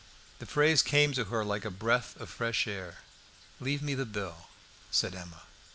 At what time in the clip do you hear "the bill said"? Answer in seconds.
3.93-5.13